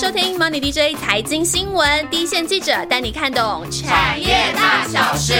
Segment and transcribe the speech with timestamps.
[0.00, 5.34] 收听 Money DJ 财经新闻，第一线记者带你看懂产业大小事。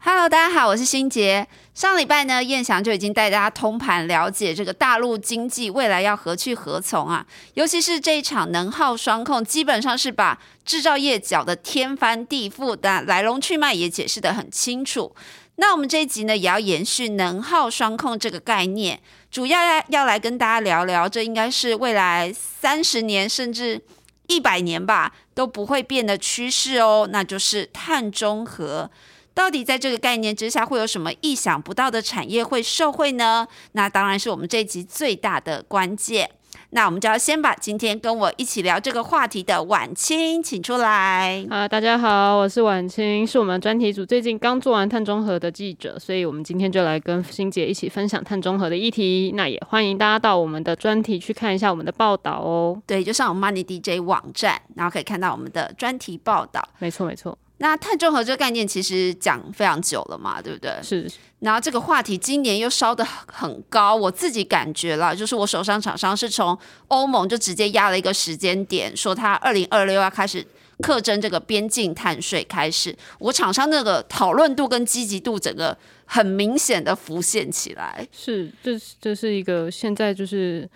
[0.00, 1.46] Hello，大家好，我是新杰。
[1.72, 7.24] 上礼拜呢，燕翔就已经带大家通盘了解这个大陆经济未来要何去何从啊。
[7.54, 15.14] 尤其是这一场能耗双控，基本上是把制造业搅得天翻地覆的来龙去脉也解释得很清楚。
[15.56, 19.00] 那我们这一集呢，也要延续能耗双控这个概念，
[19.30, 23.80] 主要要要来跟大家聊聊，这应该是未来三十年甚至
[24.26, 28.90] 一百年吧都不会变的趋势哦，那就是碳中和。
[29.32, 33.46] 到底在这个概念之下，会有什么意想不到的产业会受惠呢？
[33.72, 36.30] 那当然是我们这一集最大的关键。
[36.70, 41.46] 那我们就要先把今天跟我一起聊这个话题的婉清请出来。
[41.48, 49.32] 啊，大家好，我是婉清，是我们专题组最近刚做完碳中和的记者，所以我们今天就来跟欣姐一起分享碳中和的议题。
[49.34, 52.80] 那也欢迎大家到我们的专题去看一下我们的报道哦。
[52.86, 56.62] 对，就上我们 Money DJ 网站，然后可以看到我们的专题报道。
[56.78, 57.38] 没错，没错。
[57.58, 60.78] 那碳中和这个概念其实讲非常久了嘛，对不对？
[60.82, 61.10] 是。
[61.40, 70.46] 然后这个话题今年又烧得很高，我自己感觉了，就是我手上厂商是从欧盟就直接压了一个时间点，说它二零二六要开始
[70.82, 72.94] 课征这个边境碳税开始。
[73.18, 78.06] 我厂商那个讨论度跟积极度，整个很明显的浮现起来。
[78.12, 80.68] 是，这这是一个现在就是。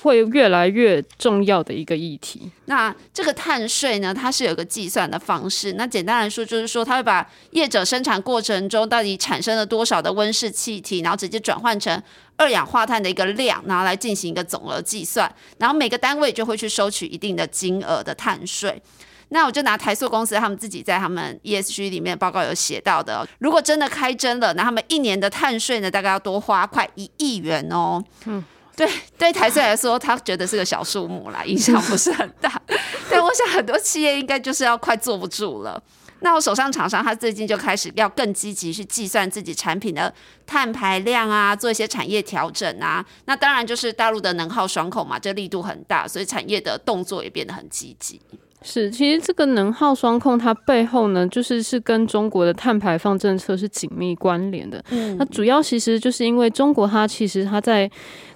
[0.00, 2.50] 会越来越重要的一个议题。
[2.66, 5.74] 那这个碳税呢，它是有个计算的方式。
[5.74, 12.02] 那简单来说，就是说它会把业者生产过程中到底产生了多少的温室气体，然后直接转换成
[12.36, 15.32] 二氧化碳的一个量，然后来进行一个总额计算。
[15.58, 18.80] 然后每个单位就会去收取一定的金额的碳税。
[19.28, 28.02] 那我就拿台塑公司他们自己在他们 ESG 里面报告有写到的，如果真的开征了，那他们一年的碳税呢，大概要多花快一亿元哦。
[28.26, 28.44] 嗯。
[28.76, 32.60] 对对，台资来说，他觉得是个小数目啦，影响不是很大。
[33.10, 35.82] 但我想很多企业应该就是要快坐不住了。
[36.20, 40.12] 那我手上厂商他最近就开始要更积极去计算自己产品的
[40.46, 43.04] 碳排量啊，做一些产业调整啊。
[43.26, 48.20] 那当然就是大陆的能耗双控嘛，这力度很大，所以产业的动作也变得很积极。
[48.62, 54.80] 是，其实这个能耗双控它背后呢，就是是跟中国的碳排放政策是紧密关联的。
[54.90, 57.90] 嗯，那主要其实就是因为中国它其实它在。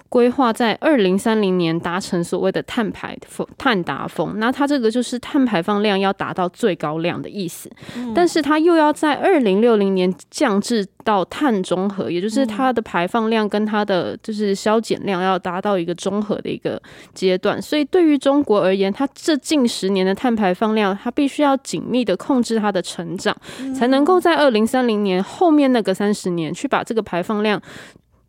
[0.09, 7.69] 规划在二零三零年达成所谓的碳排风碳达峰，那它这个就是碳排放量要达到最高量的意思，
[8.15, 16.81] 但是它又要在二零六零年降至到碳中和，也就是它的排放量跟它的就是消减量要达到一个中和的一个
[17.13, 17.61] 阶段。
[17.61, 23.35] 所以对于中国而言，它这近十年的碳排放量，它必须要紧密的控制它的成长，
[23.77, 27.61] 才能够在二零三零年后面那个三十年去把这个排放量。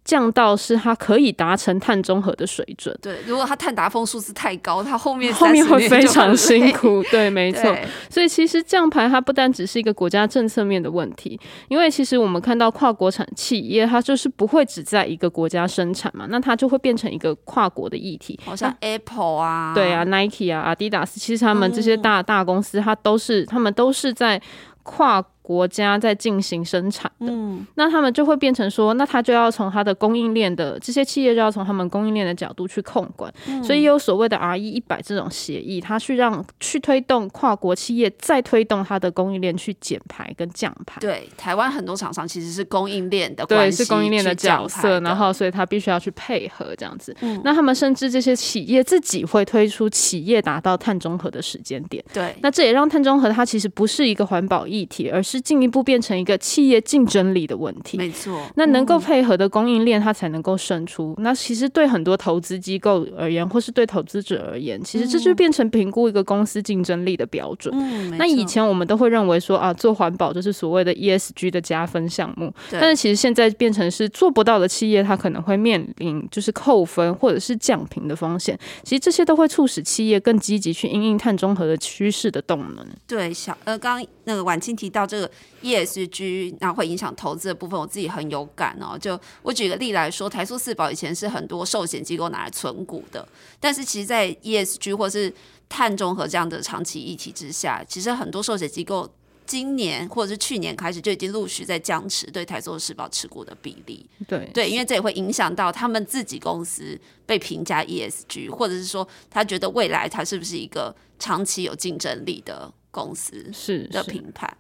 [0.08, 2.98] 降到是它可以达成碳中和的水准。
[3.02, 7.02] 对，如果它碳达峰数字太高，它后面后面会非常辛苦。
[7.12, 7.76] 对，没错。
[8.08, 11.38] 所以其实降排它不单只是一个国家政策面的问题，
[11.69, 18.40] 因为其实我们看到跨国产企业，它就是不会只在一个国家生产嘛，那它就会变成一个跨国的议题。
[18.46, 24.40] 好像 Apple 啊，对啊，Nike 啊，Adidas，其实他们这些大大公司，它都是他们都是在
[24.82, 25.22] 跨。
[25.48, 27.32] 国家在进行生产的，
[27.76, 33.32] 那他们就会变成说，那他就要从他的供应链的这些企业就要从他们供应链的角度去控管，
[33.64, 41.00] 所以有所谓的 R E 一百这种协议，它去让去推动跨国企业再推动它的供应链去减排跟降排。
[41.00, 47.16] 对，台湾很多厂商其实是供应链的对，是供应链的角色，然后所以他必须要去配合这样子。
[47.42, 52.04] 那他们甚至这些企业自己会推出企业达到碳中和的时间点。
[52.12, 58.41] 对，那这也让碳中和它其实不是一个环保议题，而是进一步变成一个企业竞争力的问题，没错。
[58.56, 61.15] 那能够配合的供应链，它才能够胜出。
[61.19, 67.72] 那其实对很多投资机构而言，或是对投资者而言，其实这就变成评估一个公司竞争力的标准。
[68.19, 78.59] 那以前我们都会认为说啊，做环保就是所谓的 ESG 的加分项目，但是其实现在变成是做不到的企业，它可能会面临就是扣分或者是降评的风险。
[78.82, 82.87] 其实这些都会促使企业更积极去应应碳中和的趋势的动能。
[83.06, 85.27] 对，小呃，刚刚那个婉清提到这个。
[85.62, 88.98] ESG 那会影响投资的部分，我自己很有感哦。
[88.98, 93.26] 就我举个例来说，台塑四宝以前是很多寿险机构拿来存股的，
[93.58, 95.32] 但是其实，在 ESG 或是
[95.69, 99.08] 碳中和这样的长期议题之下，其实很多寿险机构
[99.46, 104.06] 今年或者是去年开始就已经陆续在僵持对台塑四宝持股的比例。
[104.26, 114.54] 对对，因为这也会影响到他们自己公司被评价 ESG，或者是说他觉得未来他是不是一个长期有竞争力的公司是的评判。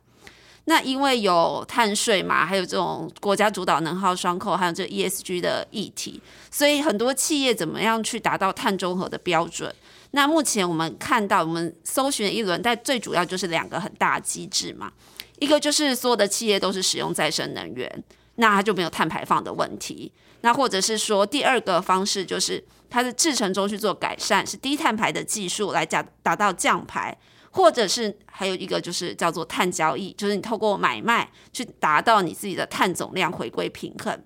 [0.68, 6.20] 那因为有碳税嘛，还有这种国家主导能耗双扣，还有这 ESG 的议题，
[6.50, 9.74] 所以很多企业怎么样去达到碳中和的标准？
[10.10, 14.92] 那目前我们看到，我们搜寻一轮，但最主要就是两个很大机制嘛。
[15.38, 18.04] 一个就是所有的企业都是使用再生能源，
[18.34, 20.12] 那它就没有碳排放的问题。
[20.42, 27.16] 那或者是说，第二个方式就是它的制程中去做改善，是低碳排的技术来达达到降排，
[27.58, 34.16] 或者是还有一个就是叫做碳交易，就是你透过买卖去达到你自己的碳总量回归平衡。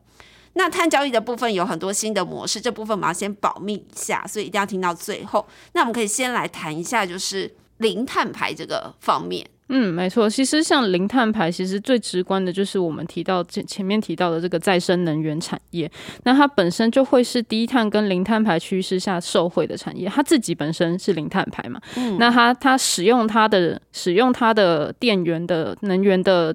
[0.53, 5.49] 那碳交易的部分有很多新的模式，这部分我们要先保密一下，所以一定要听到最后。
[5.73, 9.49] 那我们可以先来谈一下，就是零碳排这个方面。
[9.69, 10.29] 嗯，没错。
[10.29, 15.91] 其实像零碳排，其实最直观的就是我们提到前前面提到的这个再生能源产业。
[16.25, 20.09] 那它本身就会是低碳跟零碳排趋势下受惠的产业。
[20.09, 21.81] 它自己本身是零碳排嘛，
[22.19, 26.55] 那它它使用它的使用它的电源的能源的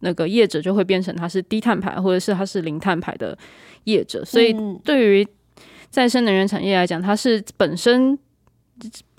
[0.00, 3.38] 那个业者，就会变成它是低碳排，或者是它是零碳排的
[3.84, 4.22] 业者。
[4.22, 4.54] 所以
[4.84, 5.26] 对于
[5.88, 8.18] 再生能源产业来讲，它是本身。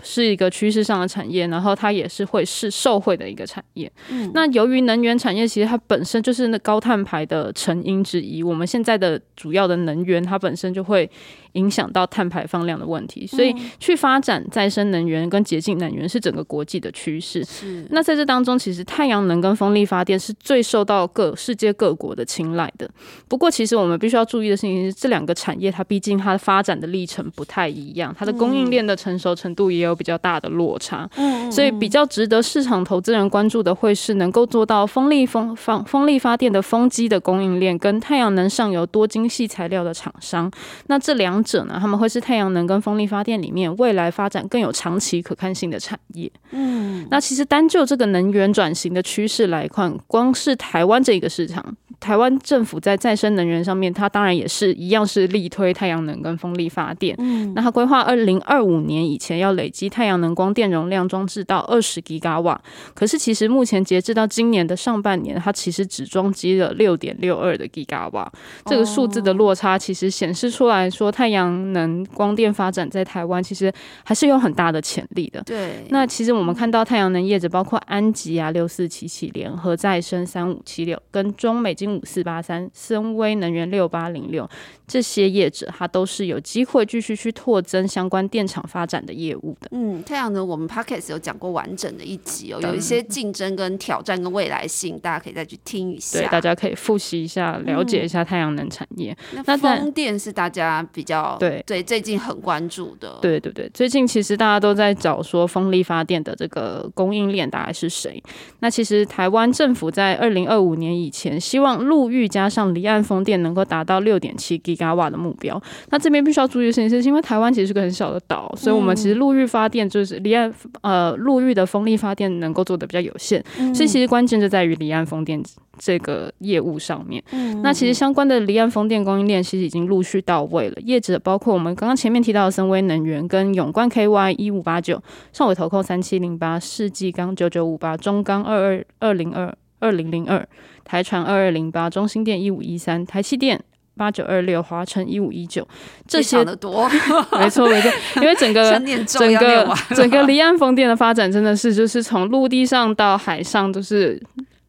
[0.03, 3.91] 是一个趋势上的产业，然后它也是会是受惠的一个产业。
[4.09, 11.09] 嗯，那由于能源产业其实它本身就是那高碳排的成因之一，我们现在的主要的能源它本身就会。
[11.55, 17.43] 影响到碳排放量的问题，所以去发展再生能源跟洁净能源是整个国际的趋势。
[17.43, 22.89] 是那在这当中，其实太阳能跟风力发电是最受到各世界各国的青睐的。
[23.27, 31.09] 不过，其实我们必须要注意的事情是，这两个产业它毕竟它的发展的历程不太一样，它的供应链的成熟程度也有比较大的落差。
[31.15, 40.51] 嗯，所以比较值得市场投资人关注的会是能够做到风力风风风力发电的风机的供应链跟太阳能上游多精细材料的厂商。
[40.87, 46.31] 那这两者呢，他们会是太阳能跟风力发电里面未来发展更有长期可看性的产业。
[46.51, 51.63] 嗯，那其实单就这个能源转型的趋势来看，光是台湾这个市场，
[52.01, 57.15] 台湾政府在再生能源上面，它当然也是一样是力推太阳能跟风力发电。
[57.19, 62.59] 嗯，那它规划二零二五年以前要累积太阳能光电容量装置到二十吉瓦，
[62.93, 68.29] 可是其实目前截至到今年的上半年，它其实只装机了六点六二的吉瓦，
[68.65, 71.61] 这个数字的落差其实显示出来说太阳。
[71.71, 73.71] 能光电发展在台湾其实
[74.03, 75.41] 还是有很大的潜力的。
[75.43, 84.49] 对，那其实我们看到太阳能业者，包括安吉啊、六四七七、联合再生三五七六、跟中美金五四八三、森威能源六八零六
[84.87, 89.67] 这些业者，它都是有机会继续去拓增相关电厂发展的业务的。
[89.71, 96.19] 嗯，太阳能我们 p o c k e t 有讲过完整的一集哦，有一些竞争跟挑战跟未来性，大家可以再去听一下。
[96.19, 99.15] 对，大家可以复习一下，了解一下太阳能产业。
[99.45, 101.63] 那风电是大家比较对。
[101.65, 103.17] 对，最近很关注的。
[103.21, 108.21] 对对对，最近其实大家都在找说风力发电的这个供应链大概是谁。
[108.59, 115.61] 那其实台湾政府在二零二五年以前，希望陆域加上离岸风电能够达到六点七吉瓦的目标。
[115.89, 123.43] 那这边必须要注意的事情是，因为台湾其实是个很小的岛，所以我们其实陆域发电就是离岸呃陆域的风力发电能够做的比较有限。
[123.73, 125.41] 所以其实关键就在于离岸风电。
[125.79, 127.23] 这个业务上面，
[127.63, 130.75] 那其实相关的离岸风电供应链其实已经陆续到位了。
[130.81, 135.01] 业者包括我们刚刚前面提到的森威能源、跟永冠 KY 一五八九、
[135.31, 139.51] 上尾投控三七零八、世纪钢九九五八、中钢二二二零二
[139.81, 140.47] 二零零二、
[140.85, 143.61] 台船二二零八、中心店一五一三、台气店
[143.97, 145.67] 八九二六、华晨一五一九，
[146.07, 146.89] 这些的多，
[147.37, 147.91] 没错没错，
[148.21, 154.21] 因为整个 整个 整个离岸风电的发展真的是就是从陆地上到海上都是。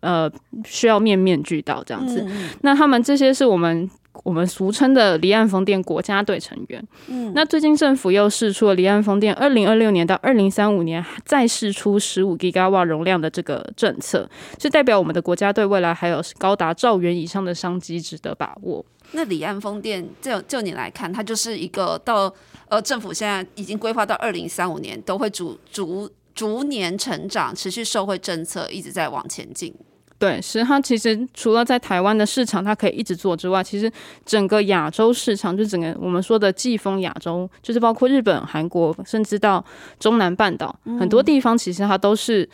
[0.02, 0.28] 呃，
[0.64, 2.26] 需要面面俱到这样子。
[2.62, 3.88] 那他们这些是我们
[4.24, 6.86] 我们俗称的离岸风电国家队成员。
[7.08, 14.28] 嗯，那最近政府又试出了离岸风电二零二六年到二零三五年再试出十五 Giga 瓦容量的这个政策，
[14.58, 18.84] 就代表我们的国家队未来还有高达兆元以上的商机值得把握。
[19.12, 22.32] 那离岸风电就就你来看，它就是一个到
[22.68, 29.74] 呃政府现在已经规划到二零三五年都会逐逐逐年成长，持续受惠政策一直在往前进。
[30.22, 33.90] 对，是它其实除了在台湾的市场，它可以一直做之外，其实
[34.24, 39.64] 整个亚洲市场，就整个我们说的季风亚洲，就是包括日本、韩国，甚至到
[39.98, 42.48] 中南半岛很多地方，其实它都是。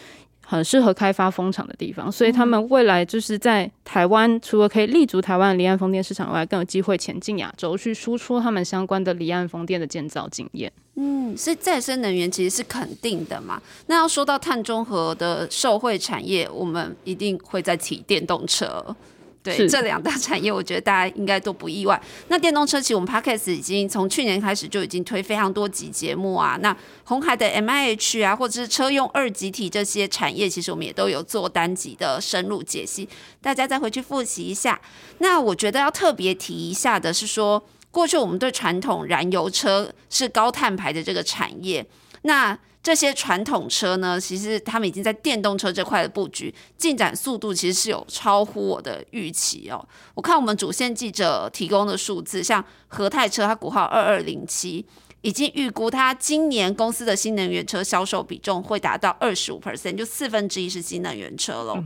[0.50, 10.72] 很适合开发风场的地方，所以他们未来就是在台湾，除了可以立足台湾离岸风电市场外，更有机会前进亚洲去输出他们相关的离岸风电的建造经验。
[10.94, 13.60] 嗯，所以再生能源其实是肯定的嘛。
[13.88, 18.96] 那要说到碳中和的受惠产业，我们一定会在提电动车。
[19.42, 22.00] 对这两大产业， 我觉得大家应该都不意外。
[22.28, 26.59] 那电动车，其实我们 Podcast 已经从去年开始就已经推非常多集节目啊。
[26.61, 33.09] 那红海的 M I H 啊，或者是车用二级体这些产业，其实我们也都有做单集的深入解析，
[33.40, 34.80] 大家再回去复习一下。
[35.18, 41.87] 那我觉得要特别提一下的是说，过去我们对传统燃油车是高碳排的这个产业，
[42.23, 49.87] 那这些传统车呢，其实他们已经在电动车这块的布局进展速度，其实是有超乎我的预期哦。
[50.14, 54.87] 我看我们主线记者提供的数字，像和泰车，它股号二二零七，
[55.23, 61.82] 已经预估它今年公司的新能源车销售比重会达到二十五 percent，就四分之一是新能源车喽。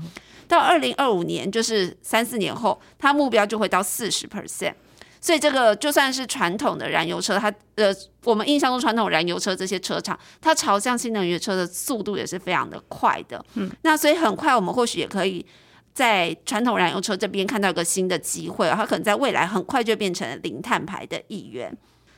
[0.47, 4.75] 到二零二五年，就是三四年后，它目标就会到四十 percent。
[5.23, 13.43] 所以这个就算是传统的燃油车，它呃，我们印象中传统燃油车这些车厂，它朝向新能源车的速度也是非常的快的。
[13.55, 15.47] 嗯，那所以很快我们或许也可以
[15.95, 21.75] 在传统燃油车这边看到一个新的机会，它可能在未来很快就变成零碳排的一员。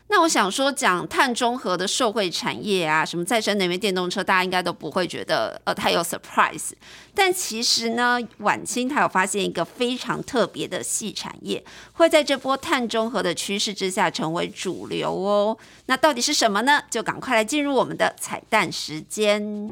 [0.09, 6.71] 那我想说，讲碳中和的社会产业啊，什么再生能源电动车，大家应该都不会觉得呃太有 surprise。
[7.15, 15.57] 但其实呢，晚清它有发现一个非常特别的细产业，会在这波碳中和的趋势之下成为主流哦。
[15.87, 16.83] 那到底是什么呢？
[16.91, 19.71] 就赶快来进入我们的彩蛋时间。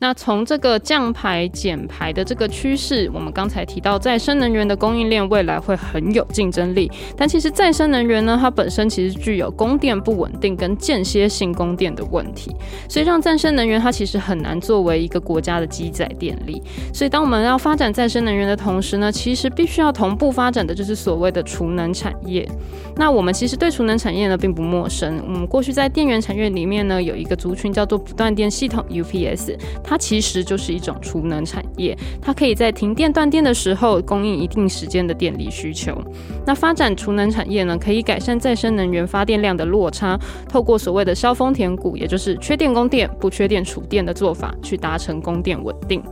[0.00, 12.54] 那从这个降排减排的这个趋势，我们刚才提到再生能源的供应链未来会很有竞争力，但其实再生能源呢，它本身其实具有供电不稳定跟间歇性供电的问题，
[12.88, 16.62] 所以让再生能源它其实很难作为一个国家的基载电力。
[16.94, 22.48] 所以当我们要发展再生能源的同时呢，其实必须要同步发展的就是所谓的储能产业。
[22.94, 29.56] 那我们其实对储能产业呢并不陌生，我们过去在电源产业里面呢有一个族群叫做不断电系统 UPS。
[29.88, 35.96] 它其实就是一种储能产业，它可以在停电断电的时候供应一定时间的电力需求。
[36.44, 46.02] 那发展储能产业呢，可以改善再生能源发电量的落差，透过所谓的削峰填谷，也就是缺电供电、不缺电储电的做法，去达成供电稳定。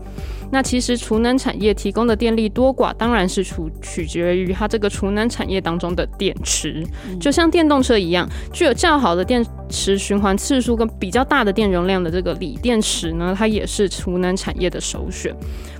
[0.51, 6.85] 那其实储能产业提供的电力多寡，当然是取取决于它这个储能产业当中的电池。
[7.21, 15.35] 就像电动车一样，具有较好的电池循环次数跟比较大的电容量的这个锂电池呢，它也是储能产业的首选。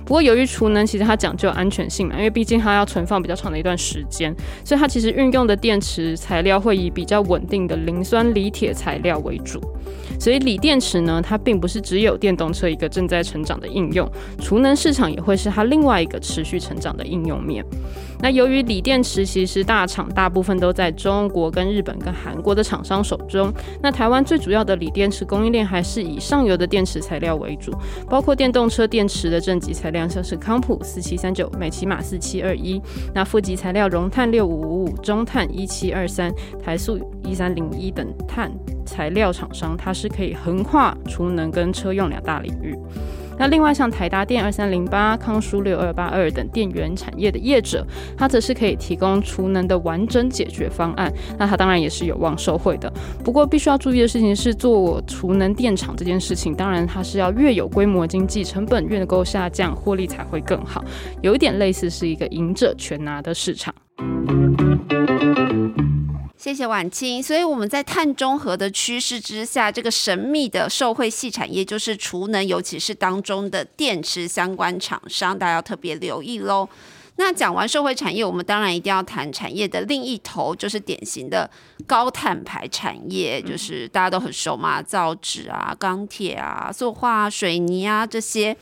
[0.07, 4.33] 不过，由于储能其实它讲究安全性嘛，因为毕竟它要存放比较长的一段时间，
[4.63, 9.59] 所以它其实运用的电池材料会以比较稳定的磷酸锂铁材料为主。
[10.17, 14.09] 所以锂电池呢，它并不是只有电动车一个正在成长的应用，
[14.39, 17.63] 储能市场也会是它另外一个持续成长的应用面。
[18.19, 27.71] 那由于锂电池其实大厂大部分都在中国、跟日本、跟韩国的厂商手中，那台湾最主要的锂电池供应链还是以上游的电池材料为主，
[28.09, 32.81] 包括电动车电池的正极材料，像是康普四七三九、美骑马四七二一，
[33.13, 36.33] 那负极材料融碳六五五五、中碳一七二三、
[36.63, 38.51] 台塑一三零一等碳
[38.85, 42.75] 材料厂商，它是可以横跨储能跟车用两大领域。
[43.37, 47.85] 那另外像台达电二三零八、康舒六二八二等电源产业的业者，
[48.17, 51.11] 它则是可以提供储能的完整解决方案。
[51.37, 52.91] 那它当然也是有望受惠的。
[53.23, 60.83] 不过必须要注意的事情是，做储能电厂这件事情，当然它是要越有规模经济，成本越能够下降，获利才会更好。
[61.21, 63.73] 有一点类似是一个赢者全拿的市场。
[66.47, 67.21] 谢谢婉清。
[67.21, 76.69] 所以我们在碳中和的趋势之下，这个神秘的受惠系产业就是储能，尤其是当中的电池相关厂商，大家要特别留意喽。
[77.17, 81.49] 那讲完社会产业，我们当然一定要谈产业的另一头，就是典型的
[81.85, 88.55] 高碳排产业，就是大家都很熟嘛，造纸啊、钢铁啊、塑化、水泥啊这些。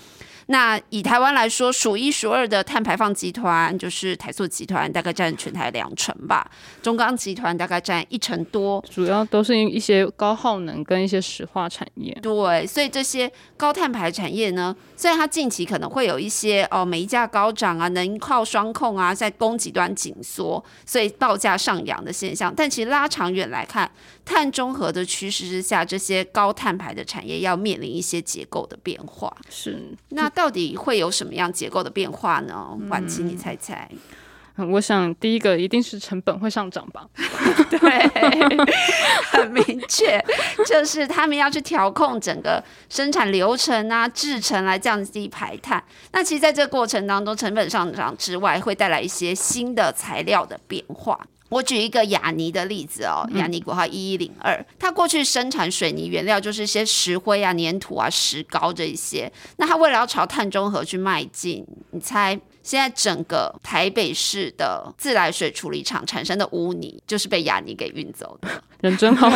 [0.48, 6.50] 那以台湾来说，数一数二的碳排放集团就是台塑集团，大概占全台两成吧。
[6.84, 12.16] 中钢集团大概占一成多，主要都是一些高耗能跟一些石化产业。
[12.22, 23.90] 对，所以这些高碳排产业呢，虽然它近期可能会有一些哦煤价高涨啊、能耗双控啊，在供给端紧缩，所以报价上扬的现象，但其实拉长远来看，
[24.26, 29.32] 碳中和的趋势之下，这些高碳排的产业要面临一些结构的变化。
[29.50, 32.76] 是，那到底会有什么样结构的变化呢？
[32.90, 33.90] 婉琪，你猜猜？
[34.58, 37.06] 我想第一个一定是成本会上涨吧。
[37.70, 37.80] 对，
[39.32, 40.24] 很明确，
[40.66, 45.84] 就是他们要去调控整个生产流程啊、制程来降低排碳。
[46.14, 51.20] 那其实在这个过程当中，成本上涨之外，会带来一些新的材料的变化。
[51.50, 59.32] 我举一个雅尼的例子哦，雅尼国号一一零二，它过去生产水泥原料就是一些石灰啊、粘土啊、石膏这一些。
[59.58, 62.40] 那它为了要朝碳中和去迈进，你猜？
[62.64, 68.50] 现在整个台北市的自来水处理厂产生的污泥，就是被雅尼给运走的。
[68.86, 69.28] 人真好，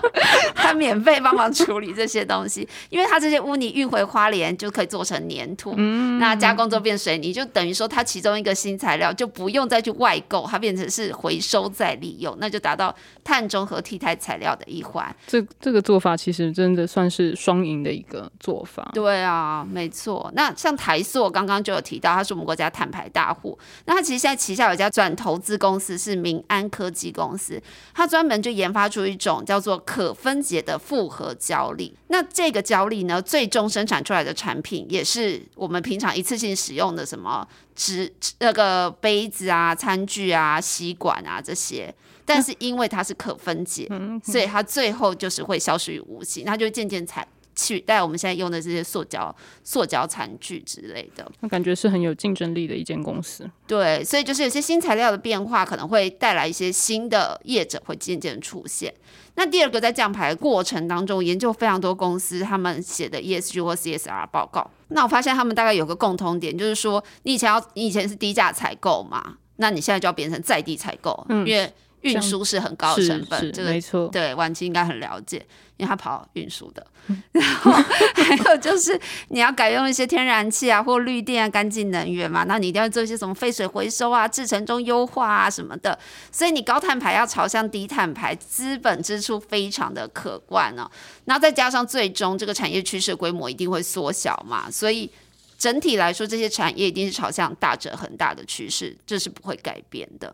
[0.56, 15.14] 他免费帮忙处理这些东西，因为他这些污泥运回花莲就可以做成粘土，嗯那加工之后变水泥，就等于说它其中一个新材料就不用再去外购，它变成是回收再利用，那就达到碳中和替代材料的一环。
[15.26, 18.90] 这这个做法其实真的算是双赢的一个做法。
[18.94, 20.32] 对啊，没错。
[20.34, 28.88] 那像台塑刚刚就有提到，它是我们国家碳排大户，那它其实现在旗下有一家转投资公司是民安科技公司，它专门就研发。
[28.94, 41.92] 出一种叫做可分解的复合胶粒，那这个胶粒呢，最终生产出来的产品也是我们平常一次性使用的什么纸那个杯子啊、餐具啊、吸管啊这些，
[42.24, 43.90] 但是因为它是可分解，
[44.22, 47.26] 所以它最后就是会消失于无形，它就渐渐才。
[47.54, 53.48] 取代我们现在用的这些塑胶、塑胶餐具之类的，那感觉是很有竞争力的一间公司。
[53.66, 58.92] 对，所以就是有些新材料的变化，可能会带来一些新的业者会渐渐出现。
[59.36, 64.70] 那第二个，在降牌过程当中，研究非常多公司他们写的 ESG 或 CSR 报告。
[64.88, 71.72] 那我发现他们大概有个共通点，就是说你以前要你以前是低价采购嘛，那你现在就要变成在地采购，因为
[72.04, 73.52] 运输是很高的成本。
[73.52, 75.44] 这个没错，对，晚期应该很了解。
[75.76, 76.86] 因为他跑运输的，
[77.32, 78.98] 然后还有就是
[79.30, 85.98] 你要改用一些天然气啊，或绿电啊，干净能源嘛，那你一定要做一些什么废水回收啊，制程中优化啊什么的。
[86.30, 90.88] 所以你高碳排要朝向低碳排，资本支出非常的可观哦。
[91.24, 95.10] 然后再加上最终这个产业趋势规模一定会缩小嘛，所以
[95.58, 100.32] 整体来说这些产业一定是朝向大者很大的趋势，这是不会改变的。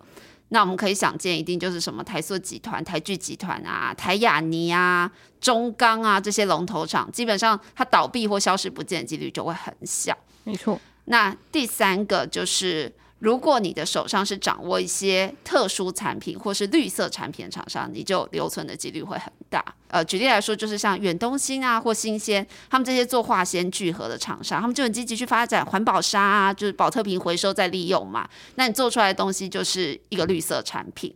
[0.51, 10.17] 那我们可以想见，一定就是什么台塑集团、台剧集团啊、台雅尼啊、中钢啊这些龙头厂，基本上它倒闭或消失不见的几率就会很小。
[10.45, 10.81] 没错。
[11.07, 12.93] 那第三个就是。
[13.21, 19.63] 如果你的手上是掌握一些特殊产品或是绿色产品的厂商，你就留存的几率会很大。
[19.89, 28.27] 呃，举例来说，就是像远东新啊或新鲜，他们这些做化纤聚合的厂商，他们就很积极去发展环保纱啊，就是保特瓶回收再利用嘛。
[28.55, 31.15] 那你做出来的东西就是一个绿色产品。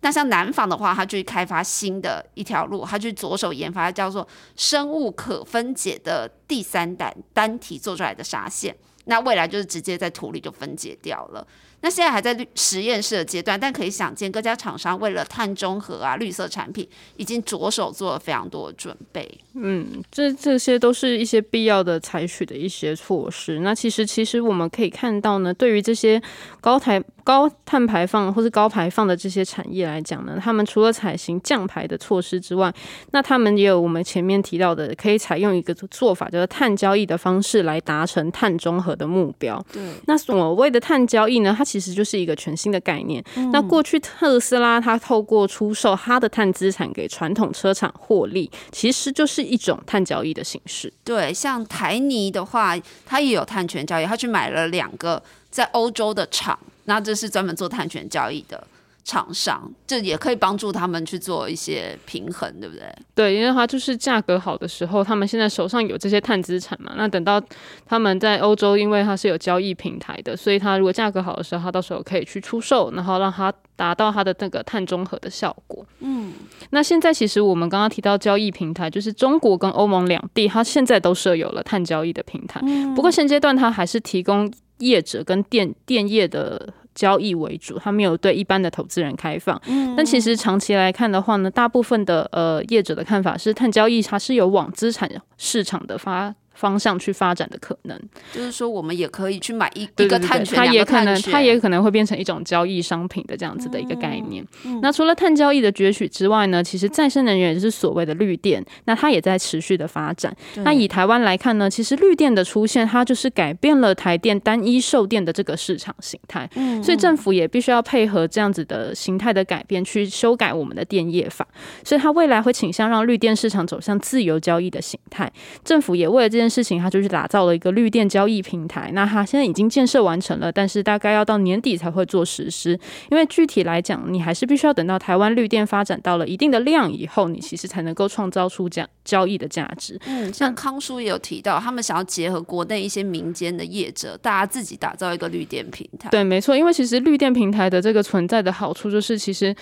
[0.00, 8.74] 那像南纺的话，他就去开发新的一条路，他去着手研发叫做生物可分解的第三代单体做出来的纱线。
[9.04, 11.46] 那未来就是直接在土里就分解掉了。
[11.80, 16.88] 那现在还在实验室的阶段，但可以想见，各家厂商为了碳中和啊、绿色产品，
[17.18, 19.38] 已经着手做了非常多的准备。
[19.52, 23.60] 嗯，这这些都是一些必要的采取的一些措施。
[23.60, 26.22] 那其实，其实我们可以看到呢，对于这些
[26.62, 32.72] 高台高碳排放或是高排放的这些产业来讲呢，他们除了采行降排的措施之外，
[33.12, 39.60] 那他们也有我们前面提到的，可以采用一个做法，就是碳交易的方式来达成碳中和的目标。
[39.72, 43.24] 对，那所谓的碳交易呢，它其实就是一个全新的概念。
[43.50, 50.92] 那过去特斯拉它透过出售它的碳资产给传统车厂获利，其实就是一种碳交易的形式。
[51.02, 58.66] 对，像台泥的话，它也有碳权交易，它去买了两个在欧洲的厂，那这是专门做碳权交易的。
[59.06, 62.84] 厂商，这也可以帮助他们去做一些平衡，对不对？
[63.14, 66.94] 对，因为它就是价格好的时候，他们现在手上有这些碳资产嘛。
[66.96, 67.38] 那等到
[67.84, 75.84] 他们在欧洲，因为它是有交易平台的，所以它如果价格好的时候，它到时候可以去出售，然后让它达到它的那个碳中和的效果。
[75.98, 76.32] 嗯，
[76.70, 82.58] 那现在其实我们刚刚提到交易平台，就是中国跟欧盟两地，它现在都设有了碳交易的平台。
[82.96, 84.50] 不过现阶段它还是提供
[84.86, 86.72] 业者跟电电业的。
[86.94, 89.60] 交易为主，它没有对一般的投资人开放。
[89.66, 96.32] 嗯，但其实长期来看的话呢，大部分的呃业者的看法是，碳交易它是有往资产市场的发。
[96.54, 98.00] 方向去发展的可能，
[98.32, 104.44] 就是说我们也可以去买一一个碳权，它也可能它也可能会变成一种交易商品的这样子的一个概念。
[104.80, 110.34] 那除了碳交易的攫取之外呢，其实再生能源也是所谓的绿电，那它也在持续的发展。
[110.58, 116.48] 那以台湾来看呢，其实绿电的出现，它就是改变了台电单一售电的这个市场形态。
[116.54, 121.46] 嗯，所以政府也必须要配合这样子的形态的改变，去修改我们的电业法。
[121.82, 125.30] 所以它未来会倾向让绿电市场走向自由交易的形态。
[125.64, 128.90] 政府也为了这件件事情，他就去打造了一个绿电交易平台。
[128.92, 132.78] 那他现在已经建设完成了，但是大概要到年底才会做实施。
[133.10, 139.98] 因为具体来讲，你还是必须要等到台湾绿电发展到了一定的量以后，你其实才能够创造出这样交易的价值。
[140.06, 146.10] 嗯，像康叔也有提到，他们想要结合国内一些民间的业者，大家自己打造一个绿电平台。
[146.10, 149.54] 对，没错，因为其实绿电平台的这个存在的好处就是，其实。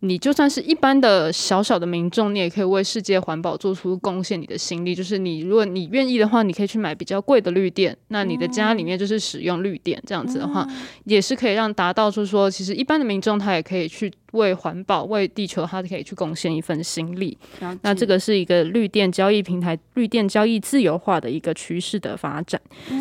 [0.00, 4.94] 你就算是一般的小小的民众，你也可以为世界环保做出贡献你的心力。
[4.94, 10.64] 就是你，如果你愿意的话，你可以去买比较贵的绿电，那你的家里面就是使用绿电，这样子的话，
[11.04, 17.36] 也是可以让达到，就是说，其实一般的民众他也可以去为环保、为地球，他可以去贡献一份心力。
[17.82, 22.60] 那这个是一个绿电交易平台、绿电交易自由化的一个趋势的发展。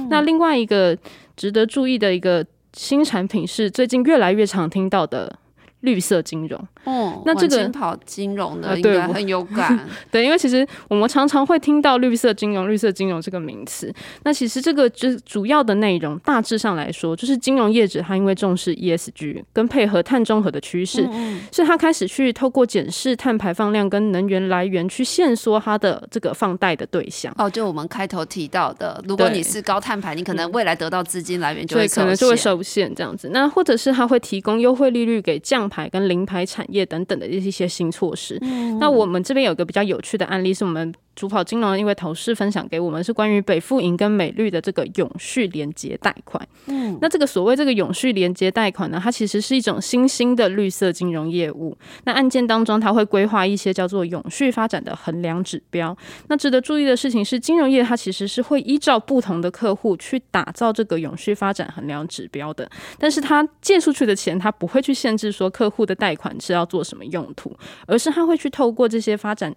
[0.09, 0.97] 那另外一个
[1.35, 5.37] 值得注意的一个新产品是最近越来越常听到的。
[5.81, 13.93] 绿色金融，哦，那这个跑金融的应该很有感， 对，因为其实我们常常会听到绿色金融、绿色金融这个名词。
[14.23, 21.07] 那其实这个就是主要的内容，大致上来说，就是金融业者他因为重视 ESG 跟配合碳中和的趋势，
[21.51, 27.31] 所以他开始去透过检视碳排放量跟能源来源，去限缩他的这个放贷的对象。
[27.37, 33.29] 哦，就我们开头提到的，如果你是高碳排，你可能未来得到资金来源就会可能就会受限这样子。
[33.31, 35.66] 那或者是他会提供优惠利率给降。
[35.67, 38.39] 牌跟零牌产业等等的一些新措施，
[38.79, 40.93] 那我们这边有一个比较有趣的案例，是我们。
[41.17, 46.47] 主跑金融的一位同事分享给我们是关于北富银跟美绿的这个永续连接贷款。
[46.67, 51.75] 嗯，那这个所谓这个永续连接贷款呢，它其实是一种新兴的绿色金融业务。
[52.03, 55.97] 那案件当中，它会规划一些叫做永续发展的衡量指标。
[56.27, 62.69] 那值得注意的事情是，金融业它其实是会依照不同的客户去打造这个永续发展衡量指标的。
[62.99, 67.51] 但是它借出去的钱，它不会去限制说客户的贷款是要做什么用途，
[67.87, 69.51] 而是它会去透过这些发展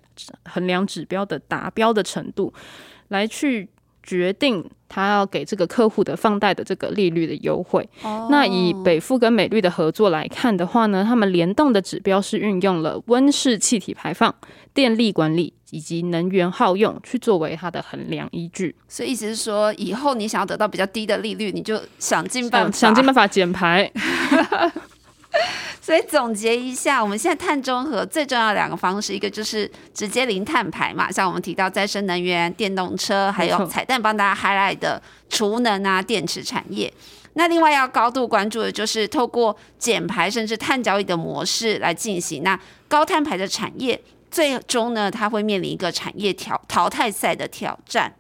[0.46, 1.38] 衡量指标的。
[1.50, 2.54] 达标的程度，
[3.08, 3.68] 来去
[4.02, 7.86] 决定他要给这个客户的放贷的这个利率的优惠。
[8.30, 14.34] 那以北富跟美绿的合作来看的话呢，他们联动的指标是运用了温室气体排放、
[14.72, 18.74] 电力管理以及能源耗用去作为它的衡量依据。
[18.88, 23.90] 所以意思是说，以后你想要得到比较低的利率，你就想尽办法想尽办法减排。
[25.90, 36.94] 所以总结一下，我们现在碳中和最重要的两个方式，一个就是直接零碳排嘛，像我们提到再生能源、电动车，还有彩蛋帮大家 highlight 的储能啊、电池产业。
[37.33, 42.44] 那另外要高度关注的就是透过减排甚至碳交易的模式来进行。
[42.44, 44.00] 那高碳排的产业，
[44.31, 48.14] 最终呢，它会面临一个产业挑淘汰赛的挑战。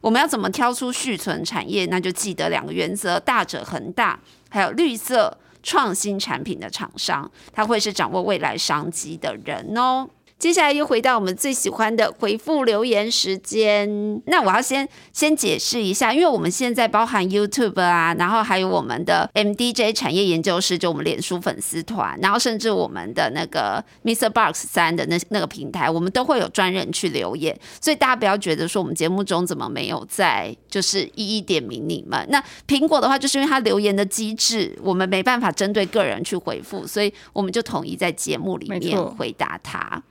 [0.00, 1.86] 我们要怎么挑出续存产业？
[1.86, 4.16] 那就记得两个原则：大者恒大，
[4.48, 5.36] 还有绿色。
[5.66, 10.08] 创新产品的厂商，他会是掌握未来商机的人哦。
[10.38, 14.20] 接下来又回到我们最喜欢的回复留言时间。
[14.26, 24.28] 那我要先先解释一下，因为我们现在包含 YouTube 啊，然后还有我们的 MDJ 产业研究室，就我们脸书粉丝团，然后甚至我们的那个 Mr.
[24.28, 27.58] Box 三的那那个平台，我们都会有专人去留言。
[27.80, 32.26] 所以大家不要觉得说我们节目中怎么没有在就是一一点名你们。
[32.28, 40.02] 那苹果的话，就是因为它留言的机制，我们没办法针对个人去回复，所以我们就统一在节目里面回答他。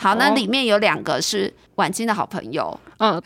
[0.00, 3.20] 好，那里面有两个是婉清的好朋友，嗯，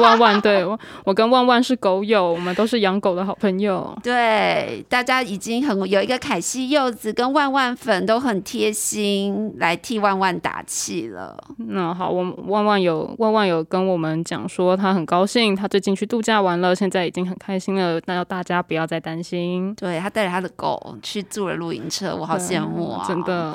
[0.00, 3.96] 万万对我，我跟万万是狗友，我们都是养狗的好朋友。
[4.02, 11.36] 对，大家已经很有一个凯西柚子跟万万粉都很贴心来替万万打气了。
[11.58, 18.00] 那好，我万万有万万有跟我们讲说，他很高兴，他最近去度假完了，现在已经很开心了。
[18.06, 19.72] 那要大家不要再担心。
[19.76, 23.04] 对他带着他的狗去住了露营车，我好羡慕啊！
[23.06, 23.54] 真的。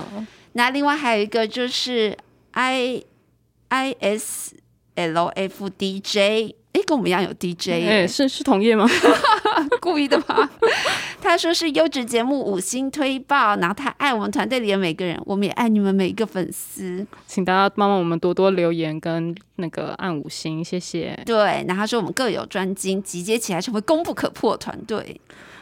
[0.54, 2.18] 那另外还有一个就是。
[2.52, 3.04] I
[3.70, 4.56] I S
[4.96, 8.88] L F D J，哎，跟我们一样有 D J，哎，是是同业吗？
[9.80, 10.50] 故意的吗？
[11.22, 21.18] 他说是优质节目五星推爆，然后他爱我们团队里的每个人，我们也爱你们每一个粉丝，请大家帮帮我们多多留言跟那个按五星，谢谢。
[21.26, 25.20] 对，然后他说我们各有专精，集结起来成为功不可破团队。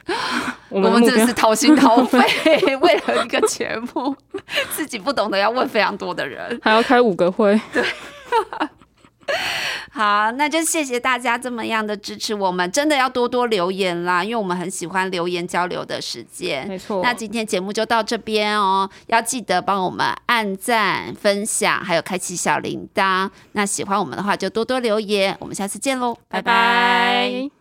[0.69, 2.19] 我们真的是掏心掏肺，
[2.78, 4.15] 为了一个节目，
[4.72, 7.60] 自己不懂得要问非常多的人，还要开五个会。
[7.74, 7.84] 对，
[9.91, 16.67] 好，那就谢谢大家这么样的支持，我们真的要多多留言啦，因为我们很喜欢留言交流的时间。
[16.67, 23.30] 没错，那今天节目就到这边哦，要记得帮我们按赞、分享，还有开启小铃铛。
[23.52, 25.36] 那喜欢我们的话，就多多留言。
[25.39, 27.59] 我们下次见喽，拜拜。